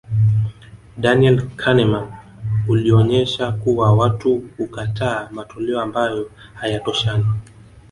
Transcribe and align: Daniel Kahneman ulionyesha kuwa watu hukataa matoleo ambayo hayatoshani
Daniel 0.97 1.47
Kahneman 1.55 2.07
ulionyesha 2.67 3.51
kuwa 3.51 3.93
watu 3.93 4.43
hukataa 4.57 5.29
matoleo 5.31 5.81
ambayo 5.81 6.31
hayatoshani 6.53 7.25